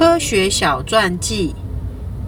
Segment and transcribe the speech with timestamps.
[0.00, 1.54] 科学小传记：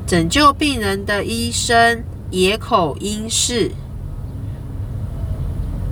[0.07, 3.73] 拯救病人的医生野口英世。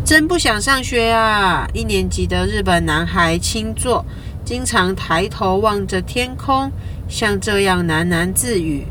[0.04, 1.66] 真不想上学啊！
[1.72, 4.04] 一年级的日本男孩青作，
[4.44, 6.70] 经常抬头望着天空，
[7.08, 8.84] 像这样喃喃自语。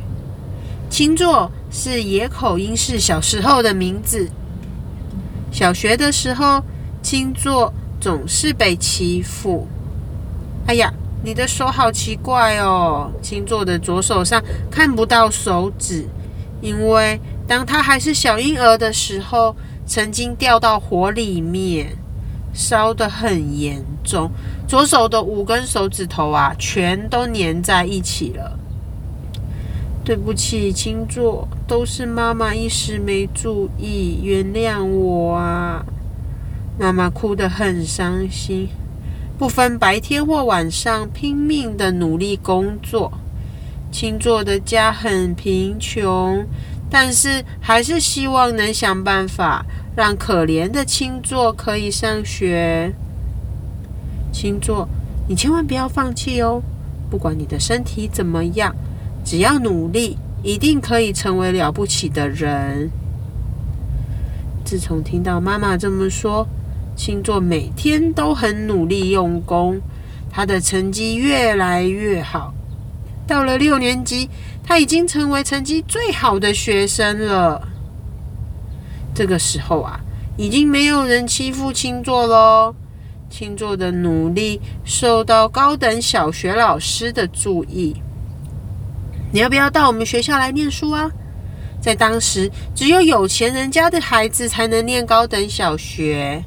[0.89, 4.31] 青作是野口英世小时候的名字。
[5.51, 6.63] 小学的时候，
[7.03, 7.71] 青作
[8.01, 9.67] 总是被欺负。
[10.65, 10.91] 哎呀，
[11.21, 13.11] 你的手好奇怪哦！
[13.21, 14.41] 星座的左手上
[14.71, 16.07] 看不到手指，
[16.61, 19.55] 因为当他还是小婴儿的时候，
[19.85, 21.97] 曾经掉到火里面，
[22.53, 24.31] 烧得很严重，
[24.65, 28.57] 左手的五根手指头啊，全都粘在一起了。
[30.05, 35.85] 对不起，星座，都是妈妈一时没注意，原谅我啊！
[36.79, 38.69] 妈妈哭得很伤心。
[39.39, 43.09] 不分白天或晚上，拼命的努力工作。
[43.89, 46.45] 青作的家很贫穷，
[46.89, 49.65] 但是还是希望能想办法
[49.95, 52.93] 让可怜的青作可以上学。
[54.33, 54.89] 青作，
[55.29, 56.61] 你千万不要放弃哦！
[57.09, 58.75] 不管你的身体怎么样，
[59.23, 62.91] 只要努力，一定可以成为了不起的人。
[64.65, 66.45] 自从听到妈妈这么说，
[66.99, 69.79] 星座每天都很努力用功，
[70.29, 72.53] 他的成绩越来越好。
[73.25, 74.29] 到了六年级，
[74.65, 77.65] 他已经成为成绩最好的学生了。
[79.15, 80.01] 这个时候啊，
[80.35, 82.75] 已经没有人欺负星座喽。
[83.29, 87.95] 星座的努力受到高等小学老师的注意。
[89.31, 91.09] 你要不要到我们学校来念书啊？
[91.79, 96.43] 在当时，只有有钱人家的孩子才能念高等小学。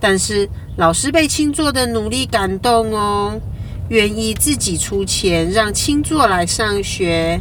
[0.00, 3.40] 但是老师被青座的努力感动哦，
[3.88, 7.40] 愿意自己出钱让青座来上学。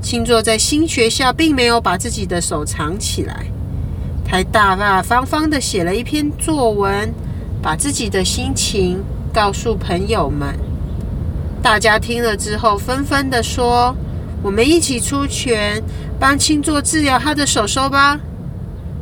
[0.00, 3.46] 青座在新学校并没有把自己的手藏起来，
[4.24, 7.12] 他大大方方的写了一篇作文，
[7.60, 10.58] 把自己的心情告诉朋友们。
[11.62, 13.94] 大家听了之后，纷纷的说
[14.42, 15.82] ：“我们一起出拳，
[16.18, 18.18] 帮青座治疗他的手手吧。”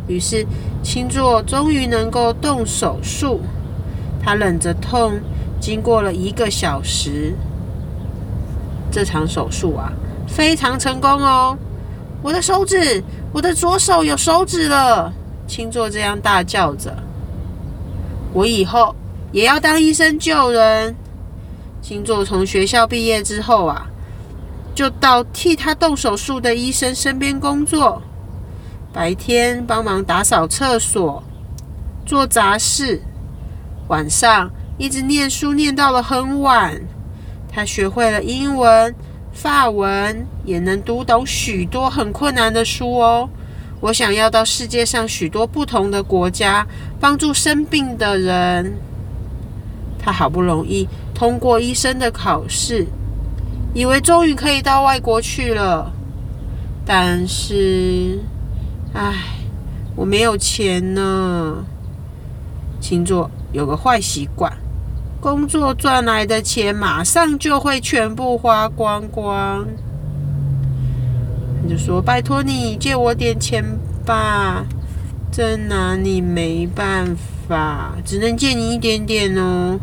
[0.08, 0.44] 于是。
[0.84, 3.40] 青座终于能够动手术，
[4.22, 5.18] 他忍着痛，
[5.58, 7.34] 经过了一个小时。
[8.92, 9.90] 这场手术啊，
[10.28, 11.56] 非常成功哦！
[12.22, 13.02] 我的手指，
[13.32, 15.10] 我的左手有手指了！
[15.48, 16.94] 青座这样大叫着
[18.32, 18.94] ：“我以后
[19.32, 20.94] 也要当医生救人！”
[21.82, 23.86] 青座从学校毕业之后啊，
[24.74, 28.00] 就到替他动手术的医生身边工作。
[28.94, 31.20] 白天帮忙打扫厕所、
[32.06, 33.02] 做杂事，
[33.88, 36.80] 晚上一直念书念到了很晚。
[37.50, 38.94] 他学会了英文、
[39.32, 43.28] 法文，也能读懂许多很困难的书哦。
[43.80, 46.64] 我想要到世界上许多不同的国家
[47.00, 48.74] 帮助生病的人。
[49.98, 52.86] 他好不容易通过医生的考试，
[53.74, 55.90] 以为终于可以到外国去了，
[56.86, 58.20] 但是。
[58.94, 59.12] 唉，
[59.96, 61.64] 我没有钱呢。
[62.80, 64.52] 星座有个坏习惯，
[65.20, 69.66] 工作赚来的钱马上就会全部花光光。
[71.60, 73.64] 他就说：“拜托你借我点钱
[74.06, 74.64] 吧，
[75.32, 77.16] 真拿你没办
[77.48, 79.76] 法，只能借你一点点哦。”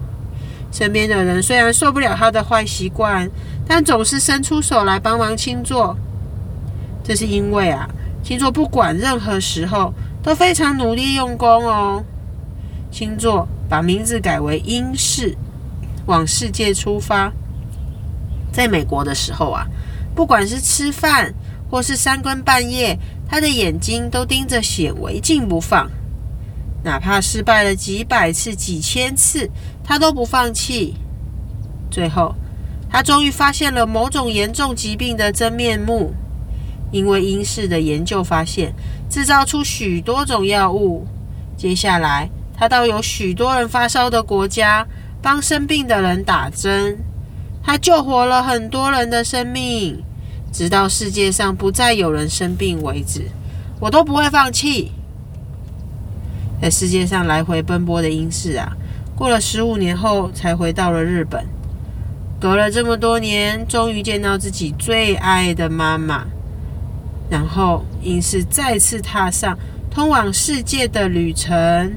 [0.72, 3.30] 身边的人虽然受不了他的坏习惯，
[3.68, 5.98] 但总是伸出手来帮忙星座。
[7.04, 7.90] 这是因为啊。
[8.24, 12.04] 星座不管任何时候都非常努力用功哦。
[12.92, 15.38] 星座把名字改为英式，
[16.06, 17.32] 往世界出发。
[18.52, 19.66] 在美国的时候啊，
[20.14, 21.34] 不管是吃饭
[21.70, 25.90] 或是三更半夜，他的眼睛都盯着显微镜不放。
[26.84, 29.50] 哪怕失败了几百次、几千次，
[29.84, 30.96] 他都不放弃。
[31.90, 32.36] 最后，
[32.90, 36.14] 他终于发现了某种严重疾病的真面目。
[36.92, 38.74] 因为英式的研究发现，
[39.10, 41.08] 制造出许多种药物。
[41.58, 44.86] 接下来，他到有许多人发烧的国家，
[45.22, 46.98] 帮生病的人打针。
[47.64, 50.04] 他救活了很多人的生命，
[50.52, 53.22] 直到世界上不再有人生病为止。
[53.80, 54.92] 我都不会放弃。
[56.62, 58.76] 在世界上来回奔波的英式啊，
[59.16, 61.46] 过了十五年后才回到了日本。
[62.40, 66.26] 隔了这么多年，终于见到自己最爱的妈妈。
[67.32, 69.58] 然后，因是再次踏上
[69.90, 71.94] 通往世界的旅程。